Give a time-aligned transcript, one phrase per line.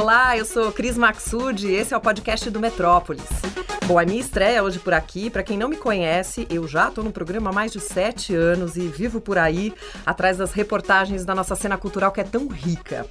[0.00, 3.26] Olá, eu sou Cris Maxud e esse é o podcast do Metrópolis.
[3.84, 5.28] Bom, a minha estreia hoje por aqui.
[5.28, 8.76] Para quem não me conhece, eu já estou no programa há mais de sete anos
[8.76, 9.74] e vivo por aí,
[10.06, 13.06] atrás das reportagens da nossa cena cultural que é tão rica.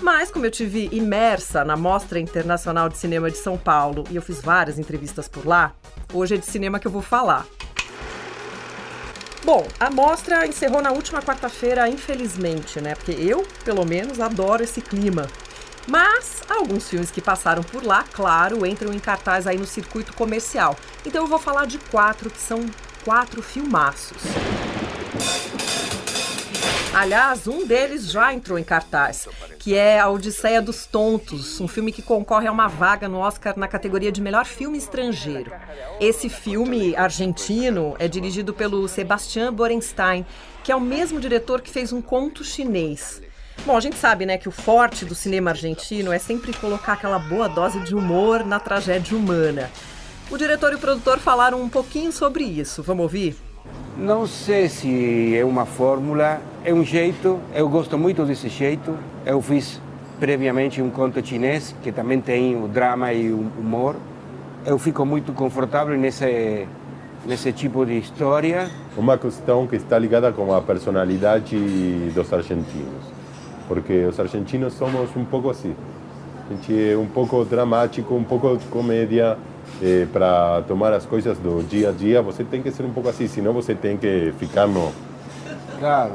[0.00, 4.22] Mas, como eu tive imersa na Mostra Internacional de Cinema de São Paulo e eu
[4.22, 5.72] fiz várias entrevistas por lá,
[6.14, 7.44] hoje é de cinema que eu vou falar.
[9.44, 12.94] Bom, a mostra encerrou na última quarta-feira, infelizmente, né?
[12.94, 15.26] Porque eu, pelo menos, adoro esse clima.
[15.86, 20.76] Mas alguns filmes que passaram por lá, claro, entram em cartaz aí no circuito comercial.
[21.04, 22.64] Então eu vou falar de quatro, que são
[23.04, 24.22] quatro filmaços.
[26.92, 29.28] Aliás, um deles já entrou em cartaz,
[29.60, 33.56] que é A Odisseia dos Tontos, um filme que concorre a uma vaga no Oscar
[33.56, 35.52] na categoria de melhor filme estrangeiro.
[36.00, 40.26] Esse filme argentino é dirigido pelo Sebastian Borenstein,
[40.64, 43.22] que é o mesmo diretor que fez um conto chinês.
[43.66, 47.18] Bom, a gente sabe, né, que o forte do cinema argentino é sempre colocar aquela
[47.18, 49.70] boa dose de humor na tragédia humana.
[50.30, 52.82] O diretor e o produtor falaram um pouquinho sobre isso.
[52.82, 53.36] Vamos ouvir?
[53.98, 58.96] Não sei se é uma fórmula, é um jeito, eu gosto muito desse jeito.
[59.26, 59.78] Eu fiz
[60.18, 63.94] previamente um conto chinês que também tem o drama e o humor.
[64.64, 66.66] Eu fico muito confortável nesse,
[67.26, 68.70] nesse tipo de história.
[68.96, 71.58] Uma questão que está ligada com a personalidade
[72.14, 73.19] dos argentinos
[73.70, 75.76] porque os argentinos somos um pouco assim.
[76.48, 79.38] A gente é um pouco dramático, um pouco comédia.
[79.80, 83.08] Eh, para tomar as coisas do dia a dia, você tem que ser um pouco
[83.08, 84.90] assim, senão você tem que ficar no.
[85.78, 86.14] Claro.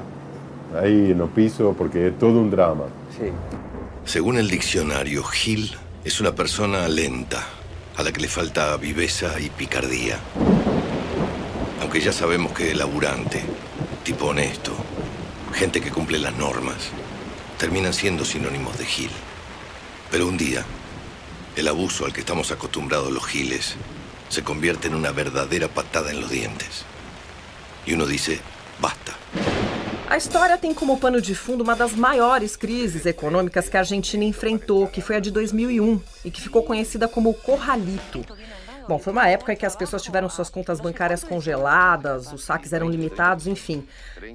[0.74, 2.88] Aí no piso, porque é todo um drama.
[3.18, 3.32] Sí.
[4.04, 5.72] Según el diccionario, Gil
[6.04, 7.42] es una persona lenta,
[7.96, 10.18] a la que le falta viveza y picardía.
[11.82, 13.42] Aunque ya sabemos que es laburante,
[14.04, 14.74] tipo honesto,
[15.54, 16.92] gente que cumple las normas,
[17.58, 19.12] terminan siendo sinónimos de Gil.
[20.12, 20.64] Pero un día,
[21.56, 23.76] el abuso al que estamos acostumbrados los Giles
[24.30, 26.84] se convierte en una verdadera patada en los dientes.
[27.86, 28.40] Y uno dice,
[28.82, 29.14] basta.
[30.08, 34.24] A história tem como pano de fundo uma das maiores crises econômicas que a Argentina
[34.24, 38.24] enfrentou, que foi a de 2001 e que ficou conhecida como Corralito.
[38.88, 42.72] Bom, foi uma época em que as pessoas tiveram suas contas bancárias congeladas, os saques
[42.72, 43.84] eram limitados, enfim.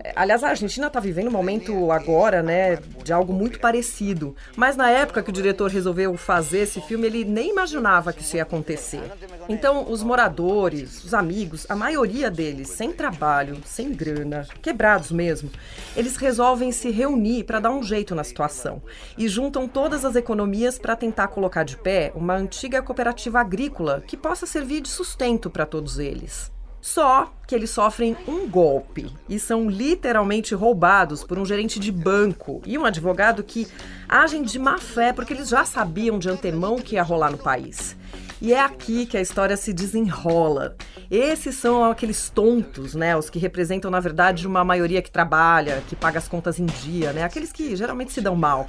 [0.02, 4.34] É, aliás, a Argentina está vivendo um momento agora, né, de algo muito parecido.
[4.56, 8.36] Mas na época que o diretor resolveu fazer esse filme, ele nem imaginava que isso
[8.36, 9.02] ia acontecer.
[9.48, 15.50] Então, os moradores, os amigos, a maioria deles, sem trabalho, sem grana, quebrados mesmo,
[15.96, 18.82] eles resolvem se reunir para dar um jeito na situação
[19.16, 24.16] e juntam todas as economias para tentar colocar de pé uma antiga cooperativa agrícola que
[24.16, 26.50] possa possa servir de sustento para todos eles.
[26.80, 32.62] Só que eles sofrem um golpe e são literalmente roubados por um gerente de banco
[32.64, 33.68] e um advogado que
[34.08, 37.36] agem de má fé porque eles já sabiam de antemão o que ia rolar no
[37.36, 37.94] país.
[38.40, 40.74] E é aqui que a história se desenrola.
[41.10, 43.14] Esses são aqueles tontos, né?
[43.14, 47.12] Os que representam, na verdade, uma maioria que trabalha, que paga as contas em dia,
[47.12, 47.24] né?
[47.24, 48.66] Aqueles que geralmente se dão mal.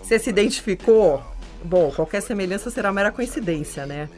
[0.00, 1.20] Você se identificou?
[1.64, 4.08] Bom, qualquer semelhança será mera coincidência, né?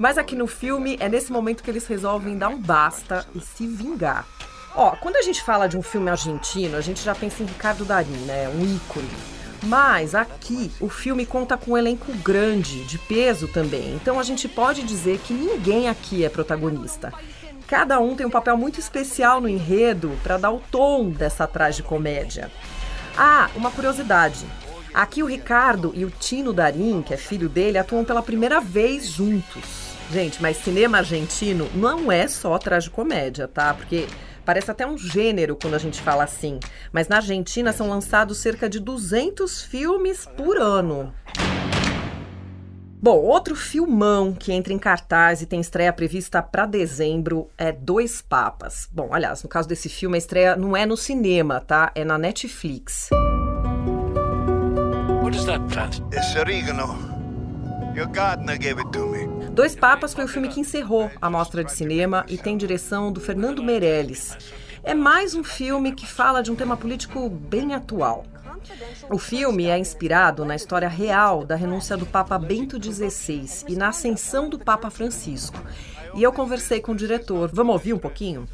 [0.00, 3.66] Mas aqui no filme é nesse momento que eles resolvem dar um basta e se
[3.66, 4.26] vingar.
[4.74, 7.84] Ó, quando a gente fala de um filme argentino, a gente já pensa em Ricardo
[7.84, 8.48] Darín, né?
[8.48, 9.10] Um ícone.
[9.64, 13.94] Mas aqui o filme conta com um elenco grande, de peso também.
[13.94, 17.12] Então a gente pode dizer que ninguém aqui é protagonista.
[17.68, 21.46] Cada um tem um papel muito especial no enredo para dar o tom dessa
[21.84, 22.50] comédia.
[23.18, 24.46] Ah, uma curiosidade.
[24.94, 29.06] Aqui o Ricardo e o Tino Darim, que é filho dele, atuam pela primeira vez
[29.06, 29.89] juntos.
[30.10, 33.72] Gente, mas cinema argentino não é só tragicomédia, tá?
[33.72, 34.08] Porque
[34.44, 36.58] parece até um gênero quando a gente fala assim.
[36.92, 41.14] Mas na Argentina são lançados cerca de 200 filmes por ano.
[43.00, 48.20] Bom, outro filmão que entra em cartaz e tem estreia prevista para dezembro é Dois
[48.20, 48.88] Papas.
[48.92, 51.92] Bom, aliás, no caso desse filme, a estreia não é no cinema, tá?
[51.94, 53.08] É na Netflix.
[55.22, 56.02] What is that plant?
[56.12, 56.98] It's oregano.
[57.94, 59.29] Your gardener gave it to me.
[59.60, 63.20] Dois Papas foi o filme que encerrou a mostra de cinema e tem direção do
[63.20, 64.34] Fernando Meirelles.
[64.82, 68.24] É mais um filme que fala de um tema político bem atual.
[69.10, 73.88] O filme é inspirado na história real da renúncia do Papa Bento XVI e na
[73.88, 75.58] ascensão do Papa Francisco.
[76.14, 77.50] E eu conversei com o diretor.
[77.52, 78.48] Vamos ouvir um pouquinho?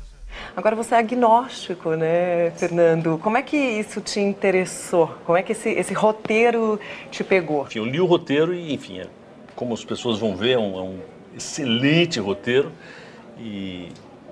[0.56, 3.16] Agora você é agnóstico, né, Fernando?
[3.22, 5.14] Como é que isso te interessou?
[5.24, 6.80] Como é que esse, esse roteiro
[7.12, 7.62] te pegou?
[7.62, 9.02] Enfim, eu li o roteiro e, enfim,
[9.56, 10.98] como as pessoas vão ver, é um, é um
[11.34, 12.70] excelente roteiro
[13.38, 13.88] e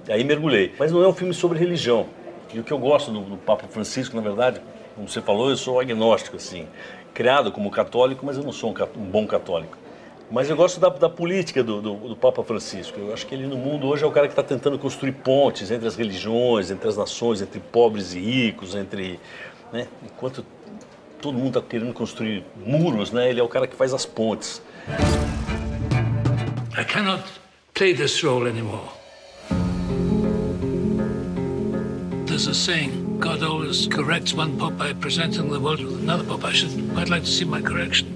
[0.08, 0.72] aí mergulhei.
[0.78, 2.06] Mas não é um filme sobre religião.
[2.52, 4.60] E o que eu gosto do, do Papa Francisco, na verdade,
[4.94, 6.68] como você falou, eu sou agnóstico, assim.
[7.12, 9.76] criado como católico, mas eu não sou um, um bom católico.
[10.30, 12.98] Mas eu gosto da, da política do, do, do, Papa Francisco.
[12.98, 15.70] Eu acho que ele no mundo hoje é o cara que está tentando construir pontes
[15.70, 19.20] entre as religiões, entre as nações, entre pobres e ricos, entre,
[19.72, 19.86] né?
[20.02, 20.44] enquanto
[21.20, 23.30] todo mundo está querendo construir muros, né?
[23.30, 24.62] Ele é o cara que faz as pontes.
[26.76, 27.24] I cannot
[27.74, 28.88] play this role anymore.
[32.26, 36.44] There's a saying, God always corrects one pope by presenting the world with another pope.
[36.44, 38.08] I should quite like to see my correction.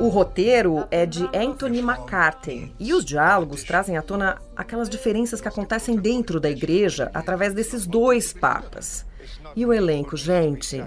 [0.00, 5.48] O roteiro é de Anthony McCarthy e os diálogos trazem à tona aquelas diferenças que
[5.48, 9.04] acontecem dentro da igreja através desses dois papas.
[9.56, 10.84] E o elenco, gente?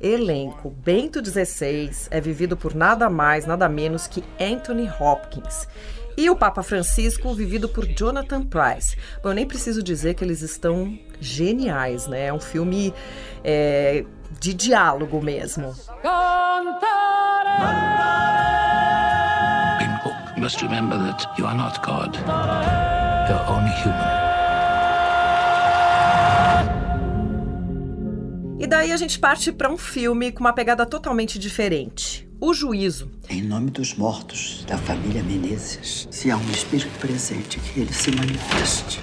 [0.00, 5.68] Elenco Bento XVI é vivido por nada mais, nada menos que Anthony Hopkins.
[6.16, 8.96] E o Papa Francisco, vivido por Jonathan Price.
[9.22, 12.26] Bom, eu nem preciso dizer que eles estão geniais, né?
[12.26, 12.92] É um filme
[13.44, 14.04] é,
[14.38, 15.74] de diálogo mesmo.
[19.78, 22.16] People must remember that you are not God.
[23.28, 24.19] You're only human.
[28.70, 32.26] Daí a gente parte para um filme com uma pegada totalmente diferente.
[32.40, 33.10] O Juízo.
[33.28, 38.12] Em nome dos mortos da família Menezes, se há um espírito presente, que ele se
[38.12, 39.02] manifeste.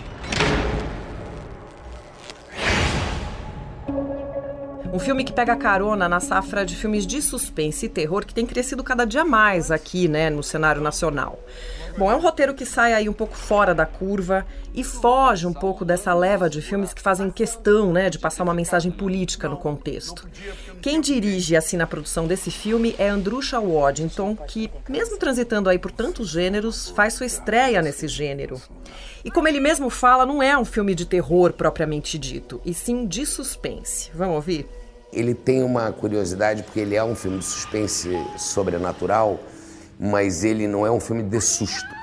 [4.94, 8.46] Um filme que pega carona na safra de filmes de suspense e terror que tem
[8.46, 11.38] crescido cada dia mais aqui, né, no cenário nacional.
[11.98, 15.54] Bom, é um roteiro que sai aí um pouco fora da curva e foge um
[15.54, 19.58] pouco dessa leva de filmes que fazem questão, né, de passar uma mensagem política no
[19.58, 20.30] contexto.
[20.80, 25.80] Quem dirige e assina a produção desse filme é Andrusha Waddington, que, mesmo transitando aí
[25.80, 28.62] por tantos gêneros, faz sua estreia nesse gênero.
[29.26, 33.08] E como ele mesmo fala, não é um filme de terror propriamente dito, e sim
[33.08, 34.12] de suspense.
[34.14, 34.68] Vamos ouvir?
[35.12, 39.40] Ele tem uma curiosidade porque ele é um filme de suspense sobrenatural,
[40.00, 41.96] mas ele não é um filme de susto.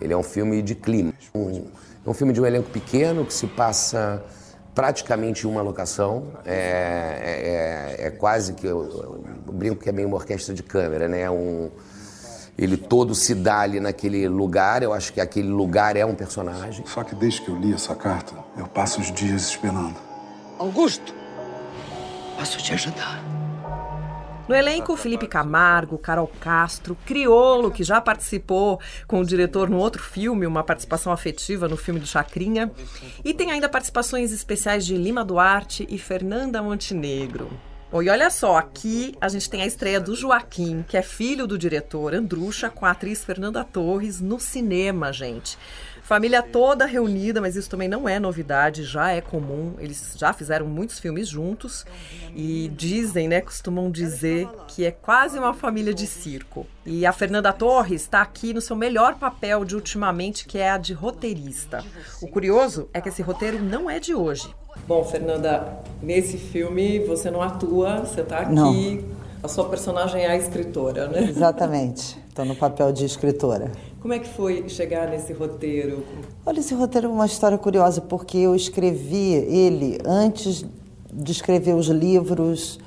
[0.00, 1.12] Ele é um filme de clima.
[1.34, 1.66] Um,
[2.04, 4.24] é um filme de um elenco pequeno que se passa
[4.74, 6.32] praticamente em uma locação.
[6.44, 11.08] É, é, é quase que eu, eu, brinco que é meio uma orquestra de câmera,
[11.08, 11.30] né?
[11.30, 11.70] Um,
[12.58, 14.82] ele todo se dá ali naquele lugar.
[14.82, 16.84] Eu acho que aquele lugar é um personagem.
[16.86, 19.96] Só que desde que eu li essa carta, eu passo os dias esperando.
[20.58, 21.14] Augusto!
[22.36, 23.31] Posso te ajudar?
[24.48, 30.02] No elenco, Felipe Camargo, Carol Castro, Criolo, que já participou com o diretor no outro
[30.02, 32.70] filme, uma participação afetiva no filme do Chacrinha.
[33.24, 37.48] E tem ainda participações especiais de Lima Duarte e Fernanda Montenegro.
[37.92, 41.46] Bom, e olha só, aqui a gente tem a estreia do Joaquim, que é filho
[41.46, 45.58] do diretor Andrucha, com a atriz Fernanda Torres no cinema, gente.
[46.02, 49.74] Família toda reunida, mas isso também não é novidade, já é comum.
[49.78, 51.86] Eles já fizeram muitos filmes juntos
[52.34, 56.66] e dizem, né, costumam dizer que é quase uma família de circo.
[56.84, 60.76] E a Fernanda Torres está aqui no seu melhor papel de ultimamente, que é a
[60.76, 61.84] de roteirista.
[62.20, 64.52] O curioso é que esse roteiro não é de hoje.
[64.88, 68.52] Bom, Fernanda, nesse filme você não atua, você está aqui.
[68.52, 69.22] Não.
[69.42, 71.24] A sua personagem é a escritora, né?
[71.24, 72.18] Exatamente.
[72.28, 73.70] Estou no papel de escritora.
[74.02, 76.02] Como é que foi chegar nesse roteiro?
[76.44, 80.66] Olha, esse roteiro é uma história curiosa, porque eu escrevi ele antes
[81.12, 82.80] de escrever os livros,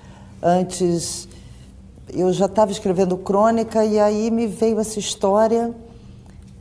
[0.44, 1.29] antes.
[2.13, 5.73] Eu já estava escrevendo crônica e aí me veio essa história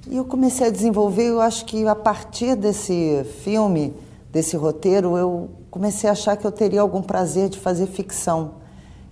[0.09, 1.31] e eu comecei a desenvolver.
[1.31, 3.93] Eu acho que a partir desse filme,
[4.31, 8.53] desse roteiro, eu comecei a achar que eu teria algum prazer de fazer ficção.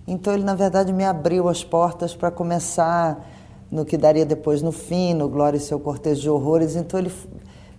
[0.07, 3.32] Então ele, na verdade, me abriu as portas para começar
[3.73, 6.75] no que daria depois no fim, no Glória e seu Cortejo de Horrores.
[6.75, 7.11] Então ele,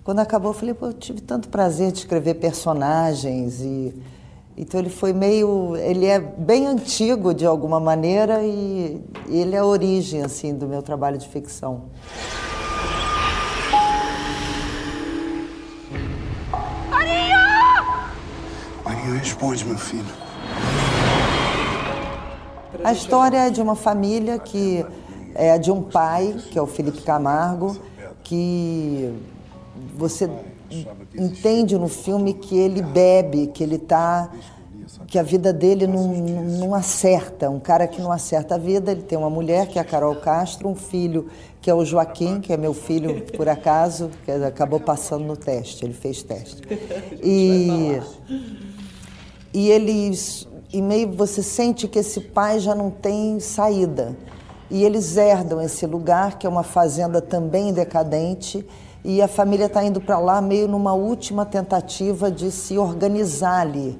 [0.02, 3.94] quando acabou, eu falei, pô, eu tive tanto prazer de escrever personagens e
[4.56, 9.64] então ele foi meio, ele é bem antigo de alguma maneira e ele é a
[9.64, 11.82] origem assim do meu trabalho de ficção.
[16.90, 17.84] Maria!
[18.84, 20.04] Maria, responde, meu filho.
[22.82, 24.84] A história é de uma família que
[25.34, 27.76] é de um pai, que é o Felipe Camargo,
[28.22, 29.12] que
[29.96, 30.30] você
[31.14, 34.30] entende no filme que ele bebe, que ele tá
[35.06, 39.02] que a vida dele não, não acerta, um cara que não acerta a vida, ele
[39.02, 41.28] tem uma mulher que é a Carol Castro, um filho
[41.60, 45.84] que é o Joaquim, que é meu filho por acaso, que acabou passando no teste,
[45.84, 46.62] ele fez teste.
[47.22, 48.00] E
[49.52, 54.16] e eles e meio você sente que esse pai já não tem saída.
[54.71, 58.66] E eles herdam esse lugar, que é uma fazenda também decadente,
[59.04, 63.99] e a família está indo para lá meio numa última tentativa de se organizar ali.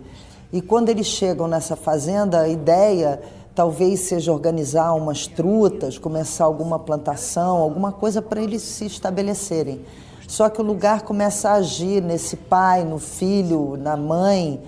[0.51, 3.21] E quando eles chegam nessa fazenda, a ideia
[3.55, 9.85] talvez seja organizar umas trutas, começar alguma plantação, alguma coisa para eles se estabelecerem.
[10.27, 14.61] Só que o lugar começa a agir nesse pai, no filho, na mãe,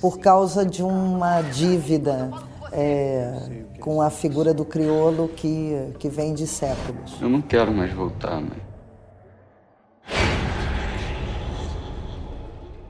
[0.00, 2.30] por causa de uma dívida
[2.72, 7.20] é, com a figura do crioulo que, que vem de séculos.
[7.20, 8.66] Eu não quero mais voltar, mãe.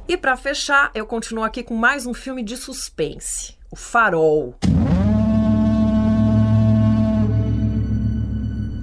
[0.08, 4.54] E para fechar, eu continuo aqui com mais um filme de suspense, O Farol.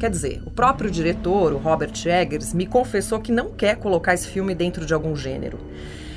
[0.02, 4.28] Quer dizer, o próprio diretor, o Robert Eggers, me confessou que não quer colocar esse
[4.28, 5.58] filme dentro de algum gênero.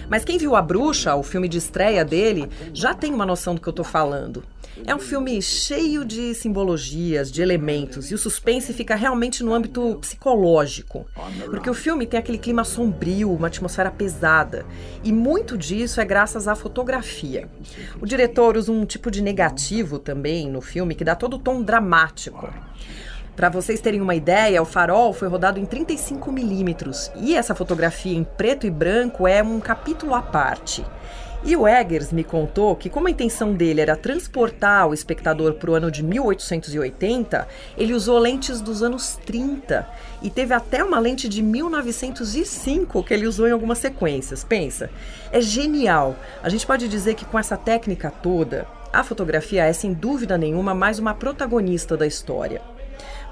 [0.08, 3.60] Mas quem viu A Bruxa, o filme de estreia dele, já tem uma noção do
[3.60, 4.42] que eu tô falando.
[4.84, 9.96] É um filme cheio de simbologias, de elementos, e o suspense fica realmente no âmbito
[10.00, 11.06] psicológico.
[11.46, 14.66] Porque o filme tem aquele clima sombrio, uma atmosfera pesada.
[15.02, 17.48] E muito disso é graças à fotografia.
[18.00, 21.62] O diretor usa um tipo de negativo também no filme que dá todo o tom
[21.62, 22.48] dramático.
[23.36, 28.16] Para vocês terem uma ideia, o farol foi rodado em 35 milímetros e essa fotografia
[28.16, 30.82] em preto e branco é um capítulo à parte.
[31.46, 35.70] E o Eggers me contou que, como a intenção dele era transportar o espectador para
[35.70, 37.46] o ano de 1880,
[37.78, 39.88] ele usou lentes dos anos 30
[40.20, 44.42] e teve até uma lente de 1905 que ele usou em algumas sequências.
[44.42, 44.90] Pensa,
[45.30, 46.16] é genial.
[46.42, 50.74] A gente pode dizer que com essa técnica toda, a fotografia é sem dúvida nenhuma
[50.74, 52.60] mais uma protagonista da história.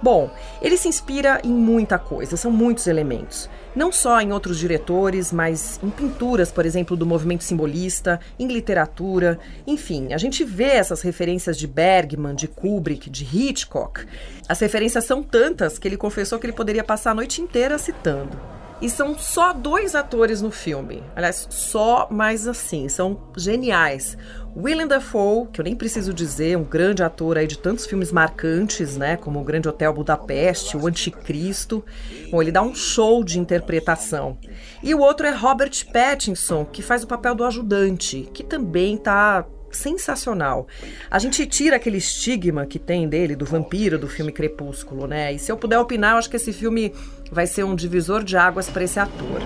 [0.02, 0.30] Bom,
[0.60, 3.48] ele se inspira em muita coisa, são muitos elementos.
[3.74, 9.38] Não só em outros diretores, mas em pinturas, por exemplo, do movimento simbolista, em literatura,
[9.66, 14.06] enfim, a gente vê essas referências de Bergman, de Kubrick, de Hitchcock.
[14.48, 18.38] As referências são tantas que ele confessou que ele poderia passar a noite inteira citando.
[18.84, 21.02] E são só dois atores no filme.
[21.16, 24.14] Aliás, só, mas assim, são geniais.
[24.54, 28.98] Willem Dafoe, que eu nem preciso dizer, um grande ator aí de tantos filmes marcantes,
[28.98, 31.82] né, como O Grande Hotel Budapeste, O Anticristo.
[32.30, 34.36] Bom, ele dá um show de interpretação.
[34.82, 39.46] E o outro é Robert Pattinson, que faz o papel do ajudante, que também tá
[39.74, 40.66] sensacional.
[41.10, 45.32] A gente tira aquele estigma que tem dele, do vampiro do filme Crepúsculo, né?
[45.32, 46.92] E se eu puder opinar, eu acho que esse filme
[47.30, 49.42] vai ser um divisor de águas para esse ator.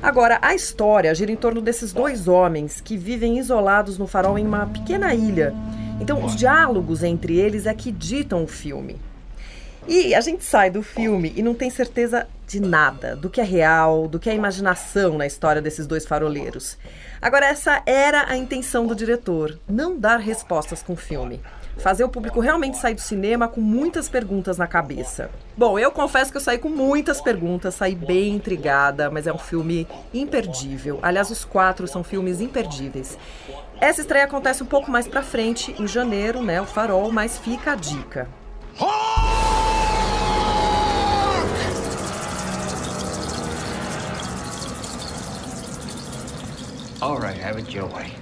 [0.00, 4.46] Agora, a história gira em torno desses dois homens que vivem isolados no farol em
[4.46, 5.52] uma pequena ilha.
[6.00, 8.96] Então, os diálogos entre eles é que ditam o filme.
[9.88, 13.44] E a gente sai do filme e não tem certeza de nada, do que é
[13.44, 16.76] real, do que é imaginação na história desses dois faroleiros.
[17.22, 21.40] Agora, essa era a intenção do diretor: não dar respostas com o filme.
[21.78, 25.30] Fazer o público realmente sair do cinema com muitas perguntas na cabeça.
[25.56, 29.38] Bom, eu confesso que eu saí com muitas perguntas, saí bem intrigada, mas é um
[29.38, 30.98] filme imperdível.
[31.00, 33.16] Aliás, os quatro são filmes imperdíveis.
[33.80, 36.60] Essa estreia acontece um pouco mais pra frente, em janeiro, né?
[36.60, 38.28] O Farol, mas fica a dica.
[47.00, 48.12] All right, have it your way.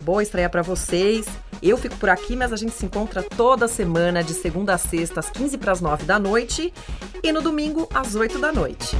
[0.00, 1.24] Boa estreia para vocês.
[1.62, 5.20] Eu fico por aqui, mas a gente se encontra toda semana, de segunda a sexta,
[5.20, 6.74] às 15 para as 9 da noite
[7.22, 8.96] e no domingo, às 8 da noite.